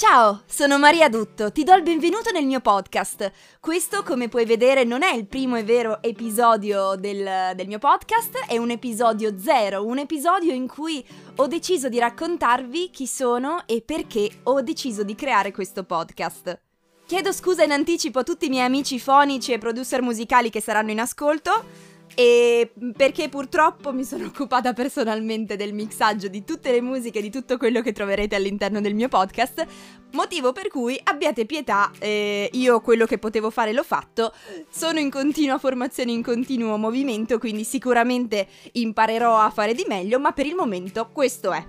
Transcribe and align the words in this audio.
Ciao, 0.00 0.44
sono 0.46 0.78
Maria 0.78 1.10
Dutto, 1.10 1.52
ti 1.52 1.62
do 1.62 1.74
il 1.74 1.82
benvenuto 1.82 2.30
nel 2.30 2.46
mio 2.46 2.60
podcast. 2.60 3.30
Questo, 3.60 4.02
come 4.02 4.30
puoi 4.30 4.46
vedere, 4.46 4.82
non 4.82 5.02
è 5.02 5.12
il 5.12 5.26
primo 5.26 5.56
e 5.56 5.62
vero 5.62 6.00
episodio 6.00 6.94
del, 6.94 7.52
del, 7.54 7.66
mio 7.66 7.78
podcast, 7.78 8.46
è 8.46 8.56
un 8.56 8.70
episodio 8.70 9.38
zero, 9.38 9.84
un 9.84 9.98
episodio 9.98 10.54
in 10.54 10.68
cui 10.68 11.06
ho 11.36 11.46
deciso 11.46 11.90
di 11.90 11.98
raccontarvi 11.98 12.88
chi 12.88 13.06
sono 13.06 13.64
e 13.66 13.82
perché 13.82 14.30
ho 14.44 14.62
deciso 14.62 15.02
di 15.02 15.14
creare 15.14 15.52
questo 15.52 15.84
podcast. 15.84 16.58
Chiedo 17.04 17.30
scusa 17.30 17.62
in 17.62 17.72
anticipo 17.72 18.20
a 18.20 18.22
tutti 18.22 18.46
i 18.46 18.48
miei 18.48 18.64
amici 18.64 18.98
fonici 18.98 19.52
e 19.52 19.58
producer 19.58 20.00
musicali 20.00 20.48
che 20.48 20.62
saranno 20.62 20.92
in 20.92 21.00
ascolto 21.00 21.89
e 22.14 22.72
perché 22.96 23.28
purtroppo 23.28 23.92
mi 23.92 24.04
sono 24.04 24.26
occupata 24.26 24.72
personalmente 24.72 25.56
del 25.56 25.72
mixaggio 25.72 26.28
di 26.28 26.44
tutte 26.44 26.70
le 26.70 26.80
musiche, 26.80 27.20
di 27.20 27.30
tutto 27.30 27.56
quello 27.56 27.80
che 27.82 27.92
troverete 27.92 28.34
all'interno 28.34 28.80
del 28.80 28.94
mio 28.94 29.08
podcast, 29.08 29.66
motivo 30.12 30.52
per 30.52 30.68
cui 30.68 31.00
abbiate 31.02 31.46
pietà, 31.46 31.90
eh, 31.98 32.48
io 32.52 32.80
quello 32.80 33.06
che 33.06 33.18
potevo 33.18 33.50
fare 33.50 33.72
l'ho 33.72 33.82
fatto, 33.82 34.32
sono 34.70 34.98
in 34.98 35.10
continua 35.10 35.58
formazione, 35.58 36.12
in 36.12 36.22
continuo 36.22 36.76
movimento, 36.76 37.38
quindi 37.38 37.64
sicuramente 37.64 38.46
imparerò 38.72 39.38
a 39.38 39.50
fare 39.50 39.74
di 39.74 39.84
meglio, 39.86 40.18
ma 40.18 40.32
per 40.32 40.46
il 40.46 40.54
momento 40.54 41.10
questo 41.12 41.52
è. 41.52 41.64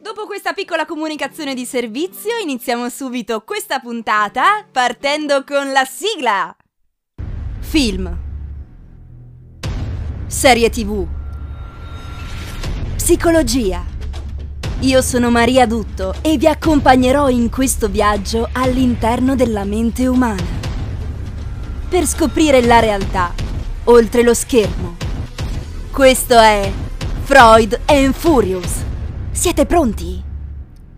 Dopo 0.00 0.26
questa 0.26 0.52
piccola 0.52 0.86
comunicazione 0.86 1.54
di 1.54 1.64
servizio 1.64 2.38
iniziamo 2.40 2.88
subito 2.88 3.42
questa 3.42 3.80
puntata 3.80 4.64
partendo 4.70 5.42
con 5.44 5.72
la 5.72 5.84
sigla. 5.84 6.56
Film 7.60 8.27
Serie 10.28 10.68
TV. 10.68 11.06
Psicologia. 12.96 13.82
Io 14.80 15.00
sono 15.00 15.30
Maria 15.30 15.64
Dutto 15.64 16.16
e 16.20 16.36
vi 16.36 16.46
accompagnerò 16.46 17.30
in 17.30 17.48
questo 17.48 17.88
viaggio 17.88 18.46
all'interno 18.52 19.34
della 19.34 19.64
mente 19.64 20.06
umana. 20.06 20.44
Per 21.88 22.04
scoprire 22.04 22.60
la 22.60 22.78
realtà, 22.78 23.32
oltre 23.84 24.22
lo 24.22 24.34
schermo. 24.34 24.96
Questo 25.90 26.38
è 26.38 26.70
Freud 27.22 27.80
and 27.86 28.12
Furious. 28.12 28.84
Siete 29.30 29.64
pronti? 29.64 30.22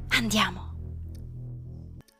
Andiamo. 0.09 0.60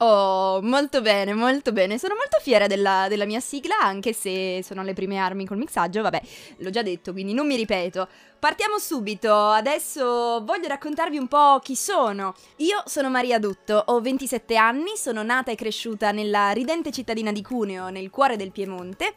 Oh, 0.03 0.63
molto 0.63 1.03
bene, 1.03 1.35
molto 1.35 1.73
bene. 1.73 1.99
Sono 1.99 2.15
molto 2.15 2.39
fiera 2.41 2.67
della, 2.67 3.05
della, 3.07 3.27
mia 3.27 3.41
sigla, 3.41 3.79
anche 3.83 4.15
se 4.15 4.63
sono 4.65 4.81
alle 4.81 4.95
prime 4.95 5.19
armi 5.19 5.45
col 5.45 5.59
mixaggio. 5.59 6.01
Vabbè, 6.01 6.23
l'ho 6.57 6.71
già 6.71 6.81
detto, 6.81 7.13
quindi 7.13 7.35
non 7.35 7.47
mi 7.47 7.55
ripeto. 7.55 8.09
Partiamo 8.39 8.79
subito. 8.79 9.31
Adesso 9.35 10.43
voglio 10.43 10.69
raccontarvi 10.69 11.19
un 11.19 11.29
po' 11.29 11.61
chi 11.63 11.77
sono. 11.77 12.35
Io 12.57 12.83
sono 12.87 13.11
Maria 13.11 13.39
Dutto, 13.39 13.83
ho 13.89 14.01
27 14.01 14.57
anni, 14.57 14.97
sono 14.97 15.23
nata 15.23 15.51
e 15.51 15.55
cresciuta 15.55 16.13
nella 16.13 16.53
ridente 16.53 16.91
cittadina 16.93 17.31
di 17.31 17.43
Cuneo, 17.43 17.91
nel 17.91 18.09
cuore 18.09 18.37
del 18.37 18.53
Piemonte. 18.53 19.17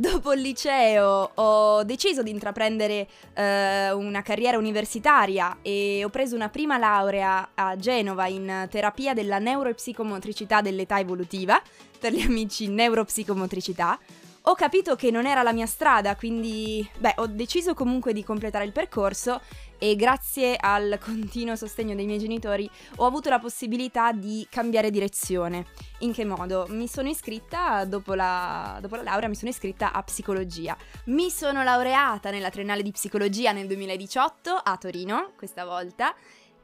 Dopo 0.00 0.32
il 0.32 0.40
liceo 0.40 1.30
ho 1.34 1.84
deciso 1.84 2.22
di 2.22 2.30
intraprendere 2.30 3.06
eh, 3.34 3.92
una 3.92 4.22
carriera 4.22 4.56
universitaria 4.56 5.58
e 5.60 6.02
ho 6.02 6.08
preso 6.08 6.34
una 6.34 6.48
prima 6.48 6.78
laurea 6.78 7.50
a 7.52 7.76
Genova 7.76 8.26
in 8.26 8.66
terapia 8.70 9.12
della 9.12 9.38
neuropsicomotricità 9.38 10.62
dell'età 10.62 10.98
evolutiva, 10.98 11.60
per 11.98 12.14
gli 12.14 12.22
amici 12.22 12.66
neuropsicomotricità. 12.68 13.98
Ho 14.44 14.54
capito 14.54 14.96
che 14.96 15.10
non 15.10 15.26
era 15.26 15.42
la 15.42 15.52
mia 15.52 15.66
strada, 15.66 16.16
quindi 16.16 16.88
beh, 16.98 17.14
ho 17.16 17.26
deciso 17.26 17.74
comunque 17.74 18.14
di 18.14 18.24
completare 18.24 18.64
il 18.64 18.72
percorso 18.72 19.42
e 19.78 19.96
grazie 19.96 20.56
al 20.58 20.98
continuo 20.98 21.56
sostegno 21.56 21.94
dei 21.94 22.06
miei 22.06 22.18
genitori 22.18 22.68
ho 22.96 23.06
avuto 23.06 23.28
la 23.28 23.38
possibilità 23.38 24.12
di 24.12 24.46
cambiare 24.50 24.90
direzione. 24.90 25.66
In 26.00 26.12
che 26.12 26.24
modo? 26.24 26.64
Mi 26.70 26.88
sono 26.88 27.10
iscritta, 27.10 27.84
dopo 27.84 28.14
la, 28.14 28.78
dopo 28.80 28.96
la 28.96 29.02
laurea, 29.02 29.28
mi 29.28 29.34
sono 29.34 29.50
iscritta 29.50 29.92
a 29.92 30.02
psicologia. 30.02 30.74
Mi 31.06 31.28
sono 31.28 31.62
laureata 31.62 32.30
nella 32.30 32.48
triennale 32.48 32.82
di 32.82 32.92
psicologia 32.92 33.52
nel 33.52 33.66
2018 33.66 34.52
a 34.52 34.76
Torino, 34.78 35.32
questa 35.36 35.66
volta, 35.66 36.14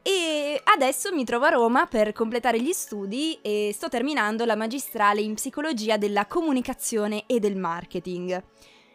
e 0.07 0.61
adesso 0.63 1.13
mi 1.13 1.25
trovo 1.25 1.47
a 1.47 1.49
Roma 1.49 1.87
per 1.87 2.13
completare 2.13 2.61
gli 2.61 2.71
studi 2.71 3.37
e 3.43 3.73
sto 3.75 3.89
terminando 3.89 4.45
la 4.45 4.55
magistrale 4.55 5.21
in 5.21 5.35
psicologia 5.35 5.97
della 5.97 6.27
comunicazione 6.27 7.25
e 7.27 7.41
del 7.41 7.57
marketing. 7.57 8.41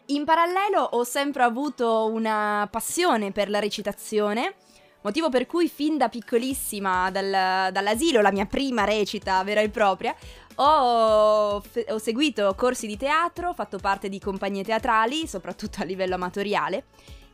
In 0.06 0.24
parallelo 0.24 0.80
ho 0.80 1.04
sempre 1.04 1.42
avuto 1.42 2.06
una 2.10 2.66
passione 2.70 3.30
per 3.30 3.50
la 3.50 3.58
recitazione, 3.58 4.54
motivo 5.02 5.28
per 5.28 5.44
cui 5.44 5.68
fin 5.68 5.98
da 5.98 6.08
piccolissima, 6.08 7.10
dal, 7.10 7.70
dall'asilo, 7.70 8.22
la 8.22 8.32
mia 8.32 8.46
prima 8.46 8.84
recita 8.84 9.44
vera 9.44 9.60
e 9.60 9.68
propria, 9.68 10.16
ho, 10.54 11.56
ho 11.88 11.98
seguito 11.98 12.54
corsi 12.56 12.86
di 12.86 12.96
teatro, 12.96 13.52
fatto 13.52 13.76
parte 13.76 14.08
di 14.08 14.18
compagnie 14.18 14.64
teatrali, 14.64 15.26
soprattutto 15.26 15.82
a 15.82 15.84
livello 15.84 16.14
amatoriale, 16.14 16.84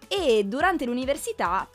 e 0.08 0.42
durante 0.44 0.84
l'università 0.84 1.68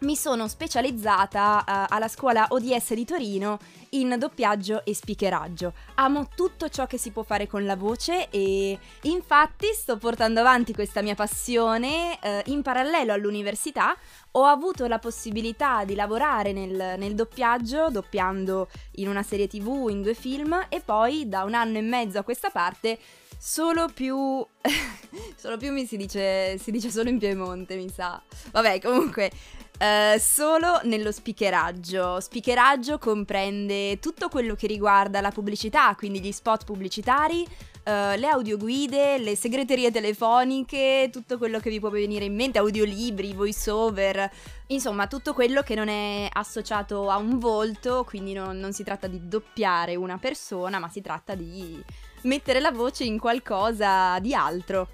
mi 0.00 0.14
sono 0.16 0.46
specializzata 0.48 1.64
uh, 1.66 1.94
alla 1.94 2.08
scuola 2.08 2.46
ODS 2.50 2.94
di 2.94 3.04
Torino 3.04 3.58
in 3.90 4.16
doppiaggio 4.18 4.84
e 4.84 4.94
speakeraggio. 4.94 5.72
Amo 5.94 6.28
tutto 6.34 6.68
ciò 6.68 6.86
che 6.86 6.98
si 6.98 7.10
può 7.10 7.22
fare 7.22 7.46
con 7.46 7.64
la 7.64 7.76
voce 7.76 8.28
e 8.30 8.78
infatti 9.02 9.68
sto 9.74 9.96
portando 9.96 10.40
avanti 10.40 10.74
questa 10.74 11.00
mia 11.00 11.14
passione 11.14 12.18
uh, 12.22 12.50
in 12.50 12.62
parallelo 12.62 13.12
all'università. 13.12 13.96
Ho 14.32 14.44
avuto 14.44 14.86
la 14.86 14.98
possibilità 14.98 15.84
di 15.84 15.94
lavorare 15.94 16.52
nel, 16.52 16.96
nel 16.98 17.14
doppiaggio, 17.14 17.88
doppiando 17.90 18.68
in 18.96 19.08
una 19.08 19.22
serie 19.22 19.48
tv, 19.48 19.88
in 19.88 20.02
due 20.02 20.14
film 20.14 20.66
e 20.68 20.80
poi 20.80 21.26
da 21.28 21.44
un 21.44 21.54
anno 21.54 21.78
e 21.78 21.82
mezzo 21.82 22.18
a 22.18 22.22
questa 22.22 22.50
parte 22.50 22.98
solo 23.38 23.88
più... 23.88 24.44
solo 25.36 25.56
più 25.56 25.72
mi 25.72 25.86
si 25.86 25.96
dice, 25.96 26.58
si 26.58 26.70
dice 26.70 26.90
solo 26.90 27.08
in 27.08 27.18
Piemonte, 27.18 27.76
mi 27.76 27.88
sa. 27.88 28.20
Vabbè, 28.50 28.80
comunque, 28.80 29.30
Uh, 29.78 30.18
solo 30.18 30.80
nello 30.84 31.12
speakeraggio. 31.12 32.18
Speakeraggio 32.18 32.98
comprende 32.98 33.98
tutto 33.98 34.30
quello 34.30 34.54
che 34.54 34.66
riguarda 34.66 35.20
la 35.20 35.30
pubblicità, 35.30 35.94
quindi 35.96 36.18
gli 36.20 36.32
spot 36.32 36.64
pubblicitari, 36.64 37.42
uh, 37.42 38.16
le 38.16 38.26
audioguide, 38.26 39.18
le 39.18 39.36
segreterie 39.36 39.90
telefoniche, 39.90 41.10
tutto 41.12 41.36
quello 41.36 41.58
che 41.58 41.68
vi 41.68 41.78
può 41.78 41.90
venire 41.90 42.24
in 42.24 42.34
mente, 42.34 42.56
audiolibri, 42.56 43.34
voice 43.34 43.70
over, 43.70 44.30
insomma 44.68 45.08
tutto 45.08 45.34
quello 45.34 45.60
che 45.60 45.74
non 45.74 45.88
è 45.88 46.26
associato 46.32 47.10
a 47.10 47.18
un 47.18 47.38
volto, 47.38 48.04
quindi 48.04 48.32
non, 48.32 48.58
non 48.58 48.72
si 48.72 48.82
tratta 48.82 49.08
di 49.08 49.28
doppiare 49.28 49.94
una 49.94 50.16
persona, 50.16 50.78
ma 50.78 50.88
si 50.88 51.02
tratta 51.02 51.34
di 51.34 51.84
mettere 52.22 52.60
la 52.60 52.72
voce 52.72 53.04
in 53.04 53.18
qualcosa 53.18 54.18
di 54.20 54.34
altro. 54.34 54.88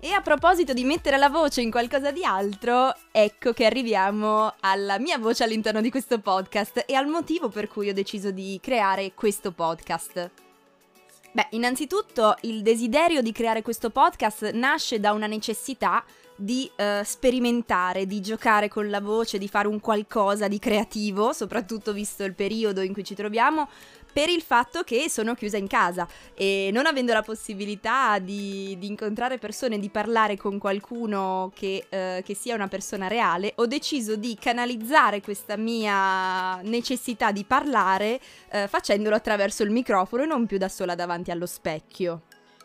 E 0.00 0.12
a 0.12 0.20
proposito 0.20 0.72
di 0.72 0.84
mettere 0.84 1.16
la 1.16 1.28
voce 1.28 1.60
in 1.60 1.72
qualcosa 1.72 2.12
di 2.12 2.24
altro, 2.24 2.94
ecco 3.10 3.52
che 3.52 3.66
arriviamo 3.66 4.54
alla 4.60 4.96
mia 5.00 5.18
voce 5.18 5.42
all'interno 5.42 5.80
di 5.80 5.90
questo 5.90 6.20
podcast 6.20 6.84
e 6.86 6.94
al 6.94 7.08
motivo 7.08 7.48
per 7.48 7.66
cui 7.66 7.88
ho 7.88 7.92
deciso 7.92 8.30
di 8.30 8.60
creare 8.62 9.12
questo 9.14 9.50
podcast. 9.50 10.30
Beh, 11.32 11.48
innanzitutto 11.50 12.36
il 12.42 12.62
desiderio 12.62 13.22
di 13.22 13.32
creare 13.32 13.60
questo 13.60 13.90
podcast 13.90 14.52
nasce 14.52 15.00
da 15.00 15.10
una 15.10 15.26
necessità 15.26 16.04
di 16.36 16.70
uh, 16.76 17.02
sperimentare, 17.02 18.06
di 18.06 18.20
giocare 18.20 18.68
con 18.68 18.88
la 18.88 19.00
voce, 19.00 19.38
di 19.38 19.48
fare 19.48 19.66
un 19.66 19.80
qualcosa 19.80 20.46
di 20.46 20.60
creativo, 20.60 21.32
soprattutto 21.32 21.92
visto 21.92 22.22
il 22.22 22.34
periodo 22.34 22.80
in 22.80 22.92
cui 22.92 23.02
ci 23.02 23.16
troviamo, 23.16 23.68
per 24.18 24.30
il 24.30 24.42
fatto 24.42 24.82
che 24.82 25.08
sono 25.08 25.36
chiusa 25.36 25.58
in 25.58 25.68
casa. 25.68 26.04
E 26.34 26.70
non 26.72 26.86
avendo 26.86 27.12
la 27.12 27.22
possibilità 27.22 28.18
di, 28.18 28.76
di 28.76 28.88
incontrare 28.88 29.38
persone, 29.38 29.78
di 29.78 29.90
parlare 29.90 30.36
con 30.36 30.58
qualcuno 30.58 31.52
che, 31.54 31.86
uh, 31.88 32.20
che 32.24 32.34
sia 32.34 32.56
una 32.56 32.66
persona 32.66 33.06
reale, 33.06 33.52
ho 33.54 33.66
deciso 33.66 34.16
di 34.16 34.36
canalizzare 34.36 35.20
questa 35.20 35.56
mia 35.56 36.60
necessità 36.62 37.30
di 37.30 37.44
parlare 37.44 38.18
uh, 38.50 38.66
facendolo 38.66 39.14
attraverso 39.14 39.62
il 39.62 39.70
microfono 39.70 40.24
e 40.24 40.26
non 40.26 40.46
più 40.46 40.58
da 40.58 40.68
sola 40.68 40.96
davanti 40.96 41.30
allo 41.30 41.46
specchio. 41.46 42.22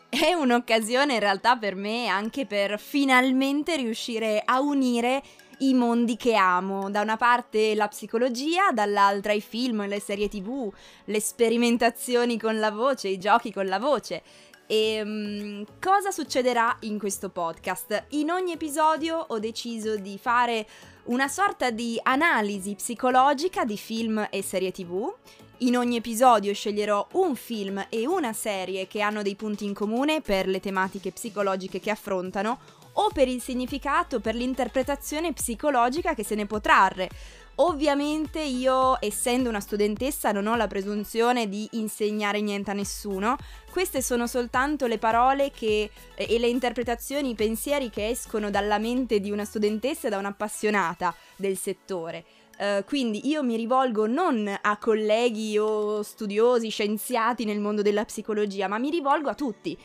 È 0.08 0.32
un'occasione 0.32 1.14
in 1.14 1.20
realtà 1.20 1.56
per 1.56 1.76
me 1.76 2.08
anche 2.08 2.46
per 2.46 2.80
finalmente 2.80 3.76
riuscire 3.76 4.42
a 4.44 4.60
unire 4.60 5.22
i 5.58 5.74
mondi 5.74 6.16
che 6.16 6.34
amo. 6.34 6.90
Da 6.90 7.00
una 7.00 7.16
parte 7.16 7.74
la 7.74 7.88
psicologia, 7.88 8.72
dall'altra 8.72 9.32
i 9.32 9.40
film, 9.40 9.86
le 9.86 10.00
serie 10.00 10.28
tv, 10.28 10.72
le 11.04 11.20
sperimentazioni 11.20 12.38
con 12.38 12.58
la 12.58 12.70
voce, 12.70 13.08
i 13.08 13.18
giochi 13.18 13.52
con 13.52 13.66
la 13.66 13.78
voce. 13.78 14.22
E 14.66 15.02
um, 15.02 15.64
cosa 15.80 16.10
succederà 16.10 16.76
in 16.80 16.98
questo 16.98 17.28
podcast? 17.28 18.06
In 18.10 18.30
ogni 18.30 18.52
episodio 18.52 19.16
ho 19.28 19.38
deciso 19.38 19.96
di 19.96 20.18
fare 20.18 20.66
una 21.04 21.28
sorta 21.28 21.70
di 21.70 22.00
analisi 22.02 22.74
psicologica 22.74 23.64
di 23.64 23.76
film 23.76 24.26
e 24.30 24.42
serie 24.42 24.72
tv 24.72 25.12
in 25.58 25.76
ogni 25.76 25.96
episodio 25.96 26.52
sceglierò 26.52 27.06
un 27.12 27.36
film 27.36 27.86
e 27.88 28.06
una 28.06 28.32
serie 28.32 28.88
che 28.88 29.00
hanno 29.00 29.22
dei 29.22 29.36
punti 29.36 29.64
in 29.64 29.72
comune 29.72 30.20
per 30.20 30.48
le 30.48 30.58
tematiche 30.58 31.12
psicologiche 31.12 31.78
che 31.78 31.90
affrontano 31.90 32.58
o 32.94 33.10
per 33.12 33.28
il 33.28 33.40
significato, 33.40 34.20
per 34.20 34.34
l'interpretazione 34.34 35.32
psicologica 35.32 36.14
che 36.14 36.24
se 36.24 36.34
ne 36.34 36.46
può 36.46 36.60
trarre. 36.60 37.08
Ovviamente 37.56 38.40
io, 38.40 38.96
essendo 39.00 39.48
una 39.48 39.60
studentessa, 39.60 40.32
non 40.32 40.48
ho 40.48 40.56
la 40.56 40.66
presunzione 40.66 41.48
di 41.48 41.68
insegnare 41.72 42.40
niente 42.40 42.72
a 42.72 42.74
nessuno. 42.74 43.36
Queste 43.70 44.02
sono 44.02 44.26
soltanto 44.26 44.86
le 44.86 44.98
parole 44.98 45.52
che, 45.52 45.88
eh, 46.16 46.26
e 46.28 46.38
le 46.40 46.48
interpretazioni, 46.48 47.30
i 47.30 47.34
pensieri 47.36 47.90
che 47.90 48.08
escono 48.08 48.50
dalla 48.50 48.78
mente 48.78 49.20
di 49.20 49.30
una 49.30 49.44
studentessa 49.44 50.08
e 50.08 50.10
da 50.10 50.18
un'appassionata 50.18 51.14
del 51.36 51.56
settore. 51.56 52.24
Uh, 52.56 52.84
quindi 52.84 53.28
io 53.28 53.42
mi 53.42 53.56
rivolgo 53.56 54.06
non 54.06 54.48
a 54.60 54.76
colleghi 54.78 55.58
o 55.58 56.02
studiosi, 56.02 56.68
scienziati 56.68 57.44
nel 57.44 57.58
mondo 57.58 57.82
della 57.82 58.04
psicologia, 58.04 58.68
ma 58.68 58.78
mi 58.78 58.90
rivolgo 58.90 59.28
a 59.28 59.34
tutti. 59.34 59.76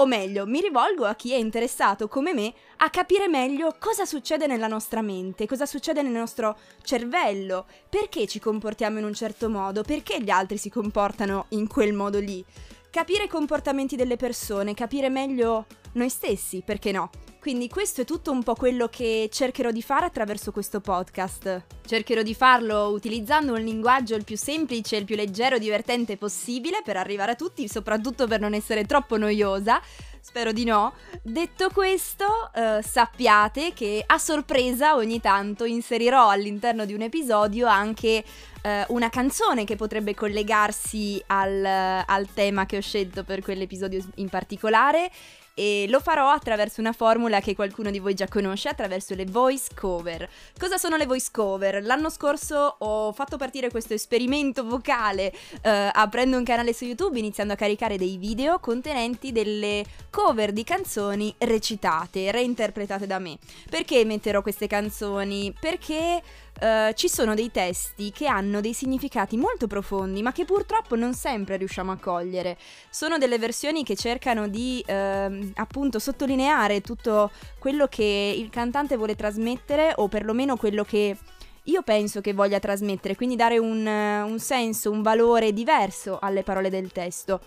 O 0.00 0.06
meglio, 0.06 0.46
mi 0.46 0.60
rivolgo 0.60 1.06
a 1.06 1.16
chi 1.16 1.32
è 1.32 1.36
interessato 1.36 2.06
come 2.06 2.32
me 2.32 2.54
a 2.78 2.90
capire 2.90 3.26
meglio 3.26 3.74
cosa 3.80 4.04
succede 4.04 4.46
nella 4.46 4.68
nostra 4.68 5.02
mente, 5.02 5.44
cosa 5.44 5.66
succede 5.66 6.02
nel 6.02 6.12
nostro 6.12 6.56
cervello, 6.82 7.66
perché 7.88 8.28
ci 8.28 8.38
comportiamo 8.38 9.00
in 9.00 9.04
un 9.04 9.12
certo 9.12 9.48
modo, 9.48 9.82
perché 9.82 10.22
gli 10.22 10.30
altri 10.30 10.56
si 10.56 10.70
comportano 10.70 11.46
in 11.48 11.66
quel 11.66 11.94
modo 11.94 12.20
lì. 12.20 12.44
Capire 12.90 13.24
i 13.24 13.28
comportamenti 13.28 13.96
delle 13.96 14.14
persone, 14.14 14.72
capire 14.72 15.08
meglio 15.08 15.66
noi 15.94 16.10
stessi, 16.10 16.62
perché 16.64 16.92
no? 16.92 17.10
Quindi 17.48 17.70
questo 17.70 18.02
è 18.02 18.04
tutto 18.04 18.30
un 18.30 18.42
po' 18.42 18.54
quello 18.54 18.88
che 18.88 19.30
cercherò 19.32 19.70
di 19.70 19.80
fare 19.80 20.04
attraverso 20.04 20.52
questo 20.52 20.80
podcast. 20.80 21.64
Cercherò 21.86 22.20
di 22.20 22.34
farlo 22.34 22.88
utilizzando 22.88 23.54
un 23.54 23.62
linguaggio 23.62 24.14
il 24.16 24.24
più 24.24 24.36
semplice, 24.36 24.96
il 24.96 25.06
più 25.06 25.16
leggero 25.16 25.56
e 25.56 25.58
divertente 25.58 26.18
possibile 26.18 26.82
per 26.84 26.98
arrivare 26.98 27.32
a 27.32 27.36
tutti, 27.36 27.66
soprattutto 27.66 28.26
per 28.26 28.38
non 28.38 28.52
essere 28.52 28.84
troppo 28.84 29.16
noiosa. 29.16 29.80
Spero 30.20 30.52
di 30.52 30.64
no. 30.64 30.92
Detto 31.22 31.70
questo, 31.70 32.50
eh, 32.54 32.82
sappiate 32.82 33.72
che 33.72 34.04
a 34.06 34.18
sorpresa 34.18 34.94
ogni 34.94 35.18
tanto 35.18 35.64
inserirò 35.64 36.28
all'interno 36.28 36.84
di 36.84 36.92
un 36.92 37.00
episodio 37.00 37.66
anche 37.66 38.22
eh, 38.60 38.84
una 38.88 39.08
canzone 39.08 39.64
che 39.64 39.74
potrebbe 39.74 40.14
collegarsi 40.14 41.22
al, 41.28 41.64
al 41.64 42.28
tema 42.34 42.66
che 42.66 42.76
ho 42.76 42.82
scelto 42.82 43.24
per 43.24 43.40
quell'episodio 43.40 44.04
in 44.16 44.28
particolare 44.28 45.10
e 45.58 45.86
lo 45.88 45.98
farò 45.98 46.28
attraverso 46.28 46.80
una 46.80 46.92
formula 46.92 47.40
che 47.40 47.56
qualcuno 47.56 47.90
di 47.90 47.98
voi 47.98 48.14
già 48.14 48.28
conosce, 48.28 48.68
attraverso 48.68 49.16
le 49.16 49.26
voice 49.26 49.66
cover. 49.74 50.28
Cosa 50.56 50.78
sono 50.78 50.96
le 50.96 51.04
voice 51.04 51.30
cover? 51.32 51.82
L'anno 51.82 52.10
scorso 52.10 52.76
ho 52.78 53.10
fatto 53.10 53.36
partire 53.36 53.68
questo 53.68 53.92
esperimento 53.92 54.64
vocale 54.64 55.32
eh, 55.62 55.90
aprendo 55.92 56.36
un 56.36 56.44
canale 56.44 56.72
su 56.72 56.84
YouTube, 56.84 57.18
iniziando 57.18 57.54
a 57.54 57.56
caricare 57.56 57.98
dei 57.98 58.18
video 58.18 58.60
contenenti 58.60 59.32
delle 59.32 59.84
cover 60.10 60.52
di 60.52 60.62
canzoni 60.62 61.34
recitate, 61.38 62.30
reinterpretate 62.30 63.08
da 63.08 63.18
me. 63.18 63.36
Perché 63.68 64.04
metterò 64.04 64.42
queste 64.42 64.68
canzoni? 64.68 65.52
Perché 65.58 66.22
Uh, 66.60 66.92
ci 66.94 67.08
sono 67.08 67.34
dei 67.34 67.52
testi 67.52 68.10
che 68.10 68.26
hanno 68.26 68.60
dei 68.60 68.74
significati 68.74 69.36
molto 69.36 69.68
profondi, 69.68 70.22
ma 70.22 70.32
che 70.32 70.44
purtroppo 70.44 70.96
non 70.96 71.14
sempre 71.14 71.56
riusciamo 71.56 71.92
a 71.92 71.98
cogliere. 71.98 72.58
Sono 72.90 73.16
delle 73.16 73.38
versioni 73.38 73.84
che 73.84 73.94
cercano 73.94 74.48
di 74.48 74.84
uh, 74.84 75.52
appunto 75.54 76.00
sottolineare 76.00 76.80
tutto 76.80 77.30
quello 77.60 77.86
che 77.86 78.34
il 78.36 78.50
cantante 78.50 78.96
vuole 78.96 79.14
trasmettere, 79.14 79.92
o 79.96 80.08
perlomeno 80.08 80.56
quello 80.56 80.82
che 80.82 81.16
io 81.62 81.82
penso 81.82 82.20
che 82.20 82.32
voglia 82.32 82.58
trasmettere, 82.58 83.14
quindi 83.14 83.36
dare 83.36 83.58
un, 83.58 83.86
un 83.86 84.38
senso, 84.40 84.90
un 84.90 85.02
valore 85.02 85.52
diverso 85.52 86.18
alle 86.20 86.42
parole 86.42 86.70
del 86.70 86.90
testo. 86.90 87.40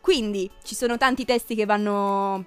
Quindi 0.00 0.50
ci 0.64 0.74
sono 0.74 0.96
tanti 0.96 1.24
testi 1.24 1.54
che 1.54 1.66
vanno 1.66 2.44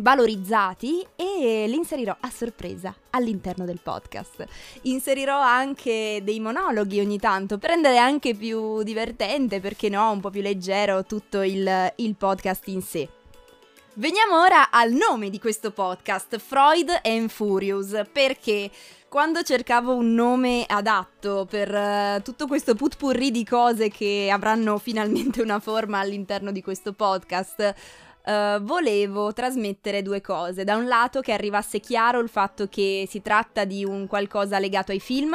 valorizzati 0.00 1.06
e 1.16 1.64
li 1.66 1.76
inserirò 1.76 2.16
a 2.18 2.30
sorpresa 2.30 2.94
all'interno 3.10 3.64
del 3.64 3.80
podcast. 3.82 4.44
Inserirò 4.82 5.38
anche 5.38 6.20
dei 6.22 6.40
monologhi 6.40 7.00
ogni 7.00 7.18
tanto 7.18 7.58
per 7.58 7.70
rendere 7.70 7.98
anche 7.98 8.34
più 8.34 8.82
divertente, 8.82 9.60
perché 9.60 9.88
no, 9.88 10.10
un 10.10 10.20
po' 10.20 10.30
più 10.30 10.42
leggero 10.42 11.04
tutto 11.04 11.42
il, 11.42 11.92
il 11.96 12.14
podcast 12.16 12.68
in 12.68 12.82
sé. 12.82 13.08
Veniamo 13.94 14.40
ora 14.40 14.70
al 14.70 14.92
nome 14.92 15.30
di 15.30 15.38
questo 15.38 15.72
podcast, 15.72 16.38
Freud 16.38 17.00
and 17.02 17.28
Furious, 17.28 18.02
perché 18.10 18.70
quando 19.08 19.42
cercavo 19.42 19.92
un 19.92 20.14
nome 20.14 20.64
adatto 20.68 21.44
per 21.50 21.68
uh, 21.74 22.22
tutto 22.22 22.46
questo 22.46 22.76
putpurri 22.76 23.32
di 23.32 23.44
cose 23.44 23.88
che 23.88 24.30
avranno 24.32 24.78
finalmente 24.78 25.42
una 25.42 25.58
forma 25.58 25.98
all'interno 25.98 26.52
di 26.52 26.62
questo 26.62 26.92
podcast, 26.92 27.74
Uh, 28.22 28.60
volevo 28.60 29.32
trasmettere 29.32 30.02
due 30.02 30.20
cose. 30.20 30.64
Da 30.64 30.76
un 30.76 30.86
lato 30.86 31.20
che 31.20 31.32
arrivasse 31.32 31.80
chiaro 31.80 32.20
il 32.20 32.28
fatto 32.28 32.68
che 32.68 33.06
si 33.08 33.22
tratta 33.22 33.64
di 33.64 33.84
un 33.84 34.06
qualcosa 34.06 34.58
legato 34.58 34.92
ai 34.92 35.00
film, 35.00 35.34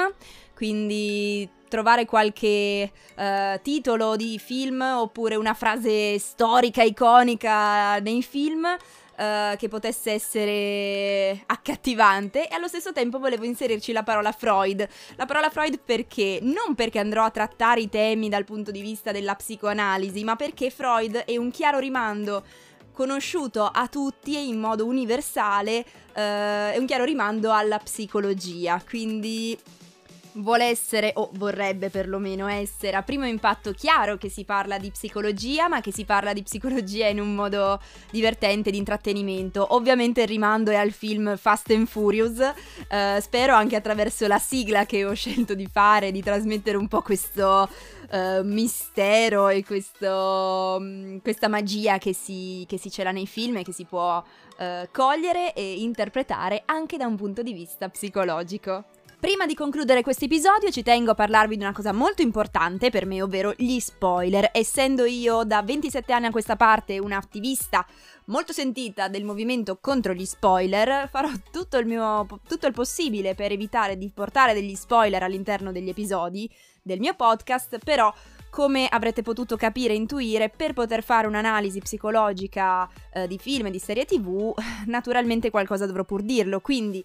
quindi 0.54 1.50
trovare 1.68 2.06
qualche 2.06 2.92
uh, 3.18 3.60
titolo 3.62 4.16
di 4.16 4.40
film 4.40 4.82
oppure 4.82 5.36
una 5.36 5.56
frase 5.56 6.20
storica, 6.20 6.84
iconica 6.84 8.00
nei 8.00 8.22
film. 8.22 8.68
Uh, 9.18 9.56
che 9.56 9.70
potesse 9.70 10.12
essere 10.12 11.42
accattivante 11.46 12.50
e 12.50 12.54
allo 12.54 12.68
stesso 12.68 12.92
tempo 12.92 13.18
volevo 13.18 13.46
inserirci 13.46 13.94
la 13.94 14.04
parola 14.04 14.34
Freud. 14.34 14.86
La 15.16 15.26
parola 15.26 15.50
Freud 15.50 15.80
perché? 15.80 16.40
Non 16.42 16.76
perché 16.76 17.00
andrò 17.00 17.24
a 17.24 17.30
trattare 17.30 17.80
i 17.80 17.88
temi 17.88 18.28
dal 18.28 18.44
punto 18.44 18.72
di 18.72 18.82
vista 18.82 19.14
della 19.14 19.36
psicoanalisi, 19.36 20.22
ma 20.26 20.36
perché 20.36 20.70
Freud 20.70 21.16
è 21.16 21.38
un 21.38 21.50
chiaro 21.50 21.80
rimando 21.80 22.44
conosciuto 22.96 23.70
a 23.72 23.88
tutti 23.88 24.36
e 24.36 24.44
in 24.44 24.60
modo 24.60 24.86
universale, 24.86 25.86
eh, 26.14 26.74
è 26.74 26.78
un 26.78 26.86
chiaro 26.88 27.04
rimando 27.04 27.52
alla 27.52 27.78
psicologia, 27.78 28.82
quindi 28.84 29.56
vuole 30.36 30.66
essere, 30.66 31.12
o 31.16 31.30
vorrebbe 31.34 31.90
perlomeno 31.90 32.48
essere, 32.48 32.96
a 32.96 33.04
primo 33.04 33.26
impatto 33.26 33.72
chiaro 33.72 34.18
che 34.18 34.30
si 34.30 34.44
parla 34.44 34.78
di 34.78 34.92
psicologia, 34.92 35.68
ma 35.68 35.82
che 35.82 35.92
si 35.92 36.06
parla 36.06 36.34
di 36.34 36.44
psicologia 36.44 37.08
in 37.08 37.20
un 37.20 37.36
modo 37.36 37.80
divertente, 38.12 38.72
di 38.72 38.78
intrattenimento. 38.78 39.74
Ovviamente 39.76 40.22
il 40.22 40.28
rimando 40.28 40.72
è 40.72 40.76
al 40.76 40.92
film 40.92 41.38
Fast 41.38 41.72
and 41.72 41.88
Furious, 41.88 42.40
eh, 42.40 43.20
spero 43.22 43.54
anche 43.54 43.76
attraverso 43.76 44.28
la 44.28 44.40
sigla 44.40 44.86
che 44.86 45.06
ho 45.06 45.14
scelto 45.14 45.54
di 45.54 45.68
fare, 45.72 46.12
di 46.12 46.22
trasmettere 46.22 46.78
un 46.78 46.88
po' 46.88 47.02
questo 47.02 47.70
uh, 48.12 48.44
mistero 48.44 49.50
e 49.50 49.64
questo, 49.64 50.78
um, 50.80 51.22
questa 51.22 51.48
magia 51.48 51.98
che 51.98 52.14
si, 52.14 52.66
che 52.68 52.78
si 52.78 52.92
cela 52.92 53.12
nei 53.12 53.28
film 53.28 53.58
e 53.58 53.64
che 53.64 53.72
si 53.72 53.86
può 53.86 54.18
uh, 54.18 54.88
cogliere 54.92 55.54
e 55.54 55.82
interpretare 55.82 56.64
anche 56.66 56.98
da 56.98 57.06
un 57.08 57.16
punto 57.16 57.42
di 57.42 57.54
vista 57.54 57.90
psicologico. 57.90 58.95
Prima 59.20 59.46
di 59.46 59.56
concludere 59.56 60.04
questo 60.04 60.26
episodio 60.26 60.70
ci 60.70 60.84
tengo 60.84 61.12
a 61.12 61.16
parlarvi 61.16 61.56
di 61.56 61.64
una 61.64 61.72
cosa 61.72 61.94
molto 61.94 62.22
importante 62.22 62.90
per 62.90 63.06
me, 63.06 63.22
ovvero 63.22 63.54
gli 63.58 63.80
spoiler. 63.80 64.50
Essendo 64.54 65.06
io 65.06 65.44
da 65.44 65.64
27 65.64 66.12
anni 66.12 66.28
a 66.28 66.32
questa 66.32 66.56
parte 66.56 67.00
un'attivista 67.00 67.86
molto 68.26 68.52
sentita 68.52 69.08
del 69.08 69.24
movimento 69.24 69.78
contro 69.80 70.14
gli 70.14 70.26
spoiler, 70.26 71.08
farò 71.10 71.30
tutto 71.50 71.78
il, 71.78 71.88
mio, 71.88 72.28
tutto 72.48 72.68
il 72.68 72.74
possibile 72.74 73.36
per 73.36 73.52
evitare 73.52 73.98
di 73.98 74.12
portare 74.14 74.54
degli 74.54 74.76
spoiler 74.76 75.24
all'interno 75.24 75.72
degli 75.72 75.90
episodi 75.90 76.50
del 76.82 77.00
mio 77.00 77.16
podcast, 77.16 77.80
però 77.84 78.14
come 78.52 78.88
avrete 78.88 79.22
potuto 79.22 79.58
capire 79.58 79.94
e 79.94 79.98
intuire, 79.98 80.50
per 80.50 80.74
poter 80.74 81.04
fare 81.04 81.28
un'analisi 81.28 81.80
psicologica 81.80 82.88
eh, 83.12 83.28
di 83.28 83.38
film 83.38 83.66
e 83.66 83.72
di 83.72 83.80
serie 83.80 84.06
tv, 84.06 84.54
naturalmente 84.86 85.50
qualcosa 85.50 85.86
dovrò 85.86 86.04
pur 86.04 86.22
dirlo, 86.22 86.62
quindi 86.62 87.04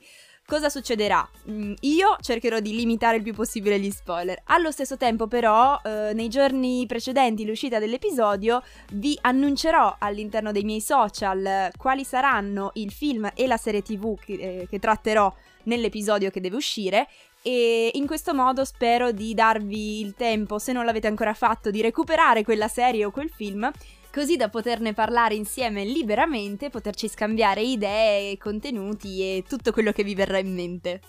cosa 0.51 0.69
succederà? 0.69 1.27
Mm, 1.49 1.75
io 1.83 2.17
cercherò 2.21 2.59
di 2.59 2.75
limitare 2.75 3.19
il 3.19 3.23
più 3.23 3.33
possibile 3.33 3.79
gli 3.79 3.91
spoiler. 3.93 4.43
Allo 4.47 4.73
stesso 4.73 4.97
tempo, 4.97 5.29
però, 5.29 5.81
eh, 5.85 6.11
nei 6.13 6.29
giorni 6.29 6.87
precedenti 6.89 7.47
l'uscita 7.47 7.79
dell'episodio, 7.79 8.61
vi 8.95 9.17
annuncerò 9.21 9.95
all'interno 10.01 10.51
dei 10.51 10.65
miei 10.65 10.81
social 10.81 11.71
quali 11.79 12.03
saranno 12.03 12.73
il 12.75 12.91
film 12.91 13.31
e 13.33 13.47
la 13.47 13.57
serie 13.57 13.83
TV 13.83 14.19
che, 14.19 14.33
eh, 14.33 14.67
che 14.69 14.81
tratterò 14.81 15.33
nell'episodio 15.65 16.31
che 16.31 16.41
deve 16.41 16.57
uscire 16.57 17.07
e 17.43 17.91
in 17.95 18.07
questo 18.07 18.35
modo 18.35 18.65
spero 18.65 19.13
di 19.13 19.33
darvi 19.35 20.01
il 20.01 20.15
tempo, 20.15 20.59
se 20.59 20.73
non 20.73 20.85
l'avete 20.85 21.07
ancora 21.07 21.33
fatto, 21.33 21.71
di 21.71 21.81
recuperare 21.81 22.43
quella 22.43 22.69
serie 22.69 23.05
o 23.05 23.11
quel 23.11 23.31
film, 23.31 23.71
così 24.13 24.37
da 24.37 24.49
poterne 24.49 24.93
parlare 24.93 25.35
insieme 25.35 25.85
liberamente, 25.85 26.71
poterci 26.71 27.09
scambiare 27.09 27.63
idee, 27.63 28.37
contenuti 28.39 29.21
e 29.23 29.45
tutto 29.49 29.73
quello 29.73 29.93
che 29.93 30.03
vi 30.03 30.15
verrà 30.15 30.39
in 30.39 30.55
mente. 30.55 31.01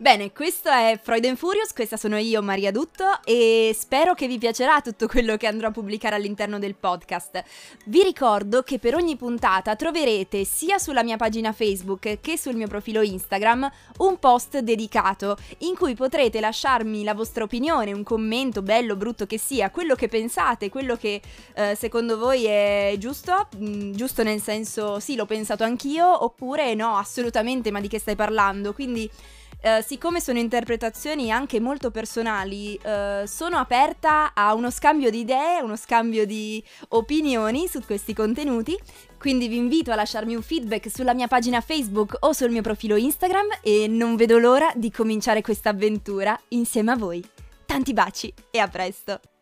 Bene, 0.00 0.30
questo 0.30 0.68
è 0.68 0.96
Freud 1.02 1.24
and 1.24 1.36
Furious, 1.36 1.72
questa 1.72 1.96
sono 1.96 2.18
io, 2.18 2.40
Maria 2.40 2.70
Dutto, 2.70 3.18
e 3.24 3.74
spero 3.76 4.14
che 4.14 4.28
vi 4.28 4.38
piacerà 4.38 4.80
tutto 4.80 5.08
quello 5.08 5.36
che 5.36 5.48
andrò 5.48 5.66
a 5.66 5.70
pubblicare 5.72 6.14
all'interno 6.14 6.60
del 6.60 6.76
podcast. 6.76 7.42
Vi 7.86 8.04
ricordo 8.04 8.62
che 8.62 8.78
per 8.78 8.94
ogni 8.94 9.16
puntata 9.16 9.74
troverete 9.74 10.44
sia 10.44 10.78
sulla 10.78 11.02
mia 11.02 11.16
pagina 11.16 11.50
Facebook 11.50 12.20
che 12.20 12.38
sul 12.38 12.54
mio 12.54 12.68
profilo 12.68 13.02
Instagram 13.02 13.68
un 13.98 14.20
post 14.20 14.60
dedicato 14.60 15.36
in 15.58 15.74
cui 15.74 15.96
potrete 15.96 16.38
lasciarmi 16.38 17.02
la 17.02 17.14
vostra 17.14 17.42
opinione, 17.42 17.92
un 17.92 18.04
commento 18.04 18.62
bello, 18.62 18.94
brutto 18.94 19.26
che 19.26 19.36
sia, 19.36 19.72
quello 19.72 19.96
che 19.96 20.06
pensate, 20.06 20.70
quello 20.70 20.94
che 20.94 21.20
eh, 21.54 21.74
secondo 21.74 22.18
voi 22.18 22.44
è 22.44 22.94
giusto, 22.98 23.48
mm, 23.56 23.94
giusto 23.94 24.22
nel 24.22 24.40
senso 24.40 25.00
sì, 25.00 25.16
l'ho 25.16 25.26
pensato 25.26 25.64
anch'io, 25.64 26.22
oppure 26.22 26.76
no, 26.76 26.96
assolutamente, 26.96 27.72
ma 27.72 27.80
di 27.80 27.88
che 27.88 27.98
stai 27.98 28.14
parlando? 28.14 28.72
Quindi 28.72 29.10
eh, 29.60 29.82
siccome 29.82 30.20
sono 30.20 30.38
interpretazioni 30.38 31.30
anche 31.30 31.60
molto 31.60 31.90
personali, 31.90 32.76
eh, 32.76 33.24
sono 33.26 33.56
aperta 33.56 34.32
a 34.34 34.54
uno 34.54 34.70
scambio 34.70 35.10
di 35.10 35.20
idee, 35.20 35.60
uno 35.60 35.76
scambio 35.76 36.26
di 36.26 36.62
opinioni 36.88 37.66
su 37.68 37.80
questi 37.84 38.14
contenuti. 38.14 38.78
Quindi 39.18 39.48
vi 39.48 39.56
invito 39.56 39.90
a 39.90 39.96
lasciarmi 39.96 40.34
un 40.34 40.42
feedback 40.42 40.88
sulla 40.90 41.14
mia 41.14 41.26
pagina 41.26 41.60
Facebook 41.60 42.16
o 42.20 42.32
sul 42.32 42.50
mio 42.50 42.62
profilo 42.62 42.96
Instagram 42.96 43.46
e 43.62 43.86
non 43.88 44.14
vedo 44.14 44.38
l'ora 44.38 44.70
di 44.74 44.92
cominciare 44.92 45.42
questa 45.42 45.70
avventura 45.70 46.38
insieme 46.48 46.92
a 46.92 46.96
voi. 46.96 47.24
Tanti 47.66 47.92
baci 47.92 48.32
e 48.50 48.58
a 48.58 48.68
presto! 48.68 49.37